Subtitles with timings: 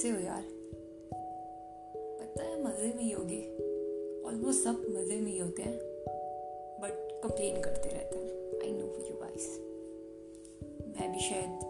[0.00, 0.44] कैसे हो यार।
[2.20, 3.40] पता है, मज़े में ही होगी।
[4.28, 5.76] ऑलमोस्ट सब मज़े में ही होते हैं।
[6.82, 6.92] बट
[7.22, 8.30] कंप्लेन करते रहते हैं।
[8.60, 9.58] आई नो यू गाइस
[10.88, 11.60] मैं भी शायद,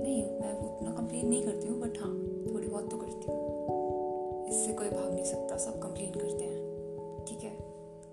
[0.00, 2.14] नहीं, मैं उतना कंप्लेन नहीं करती हूँ बट हाँ
[2.54, 7.38] थोड़ी बहुत तो करती हूँ। इससे कोई भाग नहीं सकता। सब कंप्लेन करते हैं। ठीक
[7.38, 7.56] है?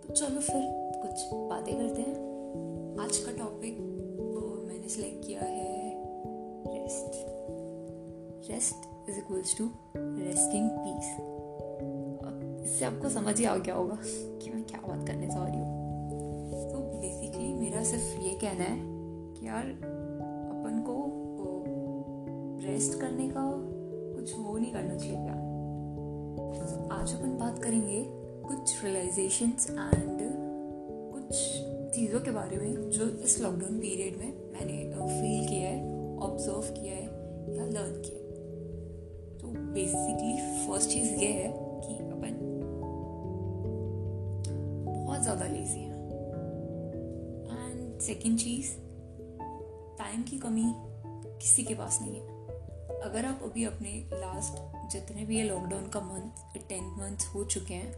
[0.07, 0.61] तो चलो फिर,
[1.01, 2.15] कुछ बातें करते हैं।
[2.99, 3.79] आज का टॉपिक
[4.67, 5.93] मैंने सेलेक्ट किया है
[6.75, 7.13] rest
[8.51, 11.17] rest is equals to resting peace
[12.63, 15.83] इससे आपको समझ ही आ गया होगा कि मैं क्या बात करने जा रही हूँ।
[16.71, 18.79] तो बेसिकली मेरा सिर्फ़ ये कहना है
[19.33, 19.65] कि यार,
[20.55, 21.13] अपन को
[22.67, 23.51] रेस्ट करने का
[24.15, 25.33] कुछ वो नहीं करना चाहिए क्या?
[26.53, 28.05] तो आज अपन बात करेंगे
[28.47, 30.19] कुछ रियलाइजेशंस एंड
[31.13, 31.35] कुछ
[31.95, 35.83] चीज़ों के बारे में जो इस लॉकडाउन पीरियड में मैंने फील किया है
[36.17, 37.03] ऑब्ज़र्व किया है
[37.57, 38.22] या लर्न किया तो
[39.73, 42.39] बेसिकली फ़र्स्ट चीज़ ये है कि अपन
[44.85, 45.91] बहुत ज़्यादा लेजी हैं।
[47.51, 48.71] एंड सेकेंड चीज़
[49.97, 50.73] टाइम की कमी
[51.41, 52.21] किसी के पास नहीं है।
[53.01, 54.53] अगर आप अभी अपने लास्ट
[54.91, 57.93] जितने भी ये लॉकडाउन का मंथ टेन मंथ्स हो चुके हैं,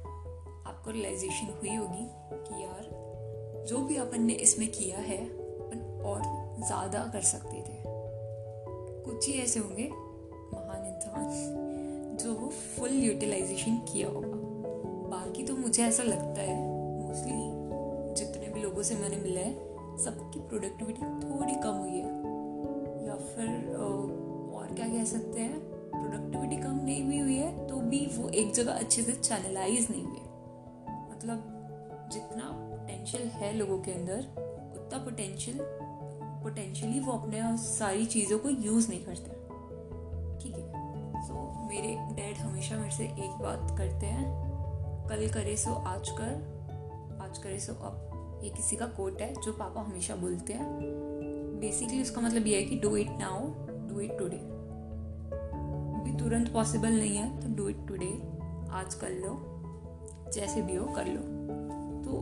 [0.68, 2.90] आपको रियलाइजेशन हुई होगी कि यार,
[3.68, 6.22] जो भी अपन ने इसमें किया है, अपन और
[6.66, 7.84] ज़्यादा कर सकते थे।
[9.03, 9.90] कुछ ही ऐसे होंगे,
[10.53, 11.64] महान इंसान।
[12.16, 14.27] जो वो फुल यूटिलाइजेशन किया होगा।
[15.09, 16.57] बाकी तो मुझे ऐसा लगता है
[17.07, 17.55] मोस्टली
[18.13, 19.53] जितने भी लोगों से मैंने मिला है,
[19.97, 22.35] सबकी प्रोडक्टिविटी थोड़ी कम हुई है।
[23.07, 23.75] या फिर
[24.55, 28.53] और क्या कह सकते हैं प्रोडक्टिविटी कम नहीं भी हुई है तो भी वो एक
[28.53, 30.19] जगह अच्छे से चैनलाइज नहीं हुए।
[31.11, 31.52] मतलब
[32.13, 34.19] जितना पोटेंशियल है लोगों के अंदर,
[34.75, 35.57] उतना पोटेंशियल
[36.44, 39.34] पोटेंशियली वो अपने सारी चीज़ों को यूज़ नहीं करते। है
[41.25, 44.25] सो मेरे डैड हमेशा मेरे से एक बात करते हैं।
[45.09, 46.31] कल करे सो आज कर,
[47.22, 50.68] आज करे सो अब। ये किसी का कोट है जो पापा हमेशा बोलते हैं।
[51.59, 53.47] बेसिकली उसका मतलब ये है कि do it now
[53.90, 54.40] do it today
[56.03, 58.12] भी तुरंत पॉसिबल नहीं है तो डू इट टुडे
[58.72, 59.38] आज कर लो,
[60.34, 61.22] जैसे भी हो कर लो।
[62.03, 62.22] तो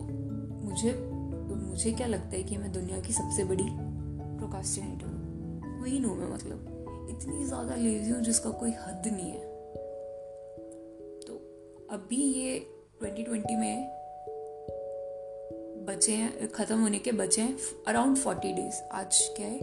[0.65, 5.81] मुझे तो मुझे क्या लगता है कि मैं दुनिया की सबसे बड़ी प्रोकास्टिनेटर हूँ?
[5.81, 6.72] वही हूँ मैं मतलब।
[7.09, 9.39] इतनी ज़्यादा लेजी हूँ जिसका कोई हद नहीं है।
[11.21, 11.33] तो
[11.89, 12.67] अभी ये
[13.03, 13.99] 2020 में
[15.85, 19.59] बचे हैं, ख़त्म होने के बचे हैं अराउंड फोर्टी डेज़ आज क्या है?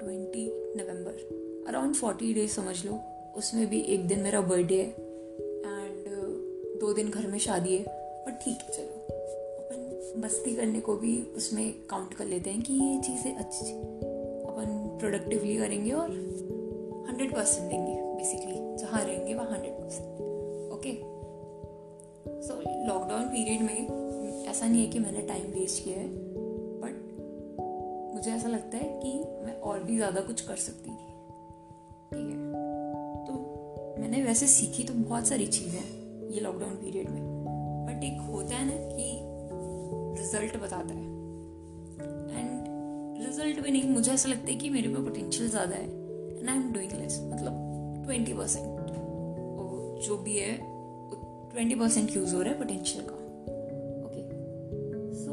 [0.00, 3.00] Twenty November around forty days समझ लो।
[3.36, 6.04] उसमें भी एक दिन मेरा बर्थडे है एंड
[6.80, 7.84] दो दिन घर में शादी है।
[8.24, 9.14] पर ठीक है, चलो।
[9.58, 13.72] अपन मस्ती करने को भी उसमें काउंट कर लेते हैं कि ये चीज़ें अच्छी
[14.42, 16.10] अपन प्रोडक्टिवली करेंगे और
[17.16, 20.72] हंड्रेड परसेंट देंगे बेसिकली जहाँ रहेंगे वहाँ hundred percent.
[20.72, 20.92] Okay
[22.42, 22.54] so
[22.88, 26.08] lockdown period में ऐसा नहीं है कि मैंने टाइम वेस्ट किया है
[26.82, 29.14] बट मुझे ऐसा लगता है कि
[29.46, 31.08] मैं और भी ज़्यादा कुछ कर सकती थी।
[32.12, 32.36] ठीक है?
[33.24, 33.32] तो
[33.98, 37.22] मैंने वैसे सीखी तो बहुत सारी चीज़ें ये लॉकडाउन पीरियड में
[37.86, 39.10] बट एक होता है ना कि
[40.22, 41.04] रिज़ल्ट बताता है।
[42.38, 46.04] एंड रिज़ल्ट भी नहीं, मुझे ऐसा लगता है कि मेरे में पोटेंशियल ज़्यादा है।
[46.46, 47.52] And I am doing less मतलब
[48.04, 48.76] ट्वेंटी परसेंट
[50.02, 50.56] जो भी है
[51.50, 53.14] ट्वेंटी परसेंट यूज़ हो रहा है पोटेंशियल का।
[54.06, 54.22] ओके
[55.14, 55.32] सो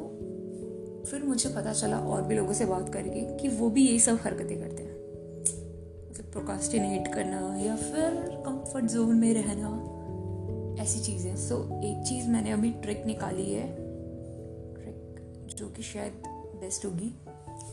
[1.06, 4.20] फिर मुझे पता चला और भी लोगों से बात करके कि वो भी यही सब
[4.22, 4.94] हरकतें करते हैं।
[6.10, 8.10] मतलब प्रोकास्टिनेट करना या फिर
[8.46, 9.70] कंफर्ट जोन में रहना
[10.84, 13.68] ऐसी चीज़ें सो so, एक चीज़ मैंने अभी ट्रिक निकाली है।
[14.74, 16.24] ट्रिक जो कि शायद
[16.62, 17.14] बेस्ट होगी।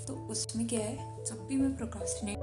[0.08, 2.38] तो उसमें क्या है जब भी मैं प्रोकास्टिनेट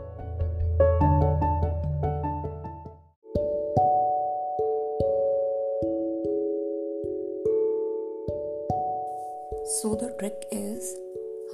[9.97, 10.95] द ट्रिक इज़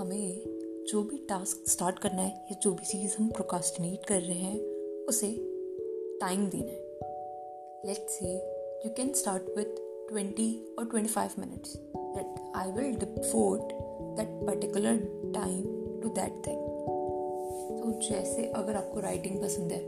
[0.01, 0.43] हमें
[0.89, 4.59] जो भी टास्क स्टार्ट करना है, या जो भी चीज़ हम प्रोकास्टिनेट कर रहे हैं,
[5.05, 5.35] उसे
[6.21, 6.83] टाइम देना है।
[7.85, 8.33] Let say
[8.85, 9.79] you can start start with
[10.11, 10.49] 20
[10.79, 11.75] or 25 minutes
[12.15, 13.73] that I will devote
[14.17, 14.97] that particular
[15.35, 15.61] time
[16.01, 16.61] to that thing
[17.79, 19.81] तो जैसे अगर आपको राइटिंग पसंद है,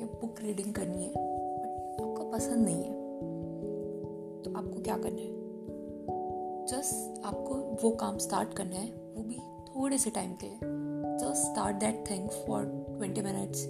[0.00, 2.92] या बुक रीडिंग करनी है बट आपको पसंद नहीं है
[4.42, 5.37] तो आपको क्या करना है?
[6.68, 8.86] जस्ट आपको वो काम स्टार्ट करना है,
[9.16, 9.38] वो भी
[9.68, 10.58] थोड़े से टाइम के लिए।
[11.18, 12.64] Just start that thing for
[12.98, 13.64] twenty minutes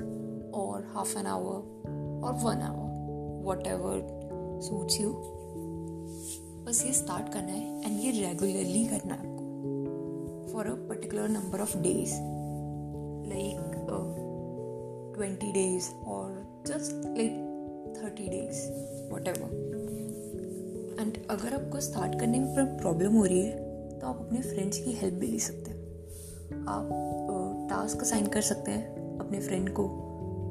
[0.54, 2.88] और हाफ़ एन आवर और one hour
[3.66, 4.06] whatever
[4.62, 5.10] suits you
[6.64, 11.60] बस ये स्टार्ट करना है एंड ये रेगुलरली करना है आपको। For a particular number
[11.60, 12.14] of days
[13.34, 13.74] like
[15.16, 17.32] twenty days और just like
[18.02, 18.70] thirty days
[19.14, 19.28] what
[21.00, 24.92] and अगर आपको स्टार्ट करने में प्रॉब्लम हो रही है तो आप अपने फ्रेंड्स की
[24.92, 26.88] हेल्प भी ले सकते हैं। आप
[27.70, 29.84] टास्क असाइन कर सकते हैं अपने फ्रेंड को।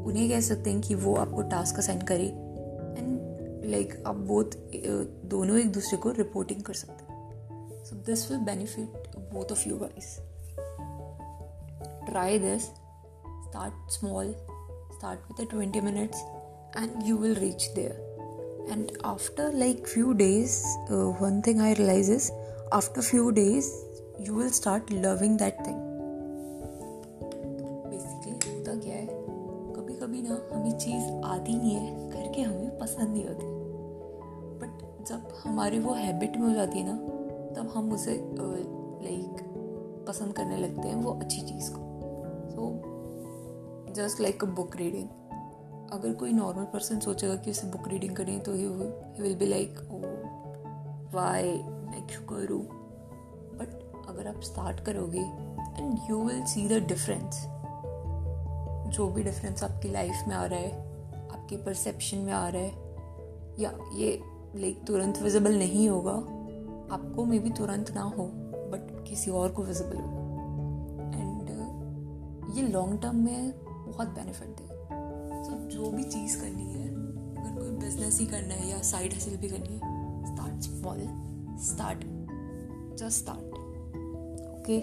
[0.08, 4.58] उन्हें कह सकते हैं कि वो आपको टास्क असाइन करे। एंड लाइक आप बोथ
[5.26, 9.78] दोनों एक दूसरे को रिपोर्टिंग कर सकते हैं। So this will benefit both of you
[9.78, 10.18] guys
[12.10, 14.34] try this start small
[14.98, 16.20] start with 20 minutes
[16.76, 18.17] and you will reach there.
[18.74, 20.56] And after like few days
[20.92, 22.32] uh, one thing i realize is
[22.78, 23.68] after few days
[24.20, 25.78] you will start loving that thing.
[27.90, 29.06] Basically होता क्या है?
[29.76, 33.46] कभी कभी ना हमें चीज़ आती नहीं है करके हमें पसंद नहीं होती।
[34.62, 36.98] बट जब हमारी वो हैबिट में हो जाती है ना
[37.56, 38.20] तब हम उसे
[39.04, 39.44] लाइक
[40.08, 41.80] पसंद करने लगते हैं वो अच्छी चीज़ को।
[42.50, 42.72] So
[43.94, 45.08] just like a book reading
[45.94, 48.68] अगर कोई नॉर्मल पर्सन सोचेगा कि उसे बुक रीडिंग करें तो he
[49.22, 50.00] will be like oh
[51.18, 52.62] why मैं क्यों करूँ?
[53.60, 57.46] बट अगर आप स्टार्ट करोगे and you will see the difference
[58.96, 60.72] जो भी डिफरेंस आपकी लाइफ में आ रहा है,
[61.30, 62.70] आपके परसेप्शन में आ रहा है,
[63.60, 64.22] या ये
[64.56, 66.16] लाइक तुरंत विजिबल नहीं होगा,
[66.96, 68.24] आपको मे भी तुरंत ना हो
[68.72, 70.12] बट किसी और को विजिबल हो।
[71.14, 73.52] एंड ये लॉन्ग टर्म में
[73.88, 74.77] बहुत बेनिफिट
[75.50, 79.38] दे जो भी चीज़ करनी है, अगर कोई बिज़नेस ही करना है या साइड हसल
[79.38, 79.96] भी करनी है
[80.36, 81.00] start small
[81.66, 82.00] start
[83.00, 83.46] just start
[84.60, 84.78] okay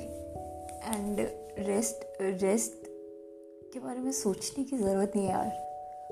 [0.95, 1.21] and
[1.59, 2.73] rest rest
[3.75, 5.47] के बारे में सोचने की ज़रूरत नहीं है यार।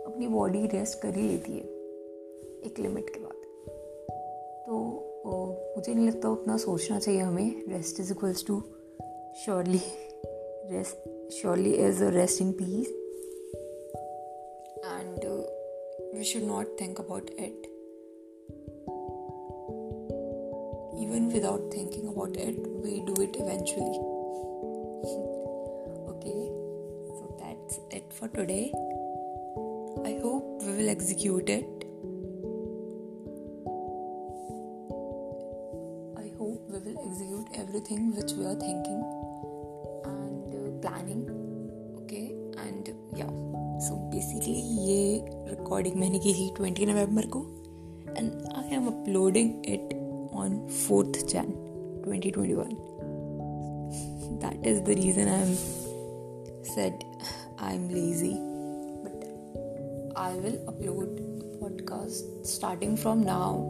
[0.06, 3.36] अपनी बॉडी रेस्ट कर ही लेती है, एक लिमिट के बाद।
[4.66, 4.78] तो
[5.76, 8.62] मुझे नहीं लगता उतना सोचना चाहिए हमें। Rest is equals to
[9.44, 9.80] surely
[10.72, 13.01] rest surely a rest in peace
[16.22, 17.66] we should not think about it.
[21.04, 23.98] Even without thinking about it, we do it eventually.
[26.12, 26.42] okay,
[27.16, 28.70] so that's it for today.
[30.04, 31.86] I hope we will execute it.
[36.22, 39.02] I hope we will execute everything which we are thinking
[40.04, 41.26] and uh, planning.
[42.04, 42.26] Okay,
[42.58, 43.41] and yeah.
[44.22, 47.40] Basically ये recording मैंने की थी twenty November को
[48.18, 49.94] and I am uploading it
[50.34, 51.50] on fourth Jan
[52.04, 52.54] twenty twenty
[54.94, 55.54] reason I am
[56.64, 57.04] set
[57.60, 58.32] I am lazy
[59.04, 61.20] but I will upload
[61.60, 63.60] podcast starting from now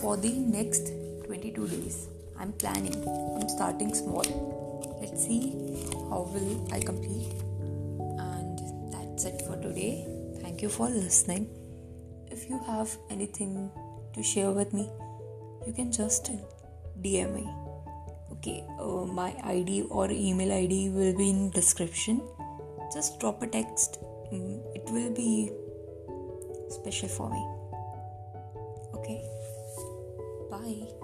[0.00, 0.94] for the next
[1.26, 2.00] twenty two days
[2.38, 5.40] I am planning I am starting small let's see
[6.10, 7.49] how will I complete
[9.60, 10.06] today.
[10.42, 11.48] Thank you for listening.
[12.30, 13.70] If you have anything
[14.14, 14.88] to share with me,
[15.66, 16.30] you can just
[17.02, 17.48] DM me.
[18.32, 22.22] Okay, uh, my ID or email ID will be in description.
[22.92, 23.98] Just drop a text.
[24.32, 25.50] Mm, it will be
[26.70, 27.42] special for me.
[28.94, 29.22] Okay.
[30.50, 30.99] Bye.